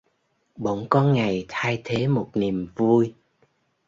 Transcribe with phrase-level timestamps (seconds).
[0.55, 3.13] Bỗng có ngày thay thế một niềm vui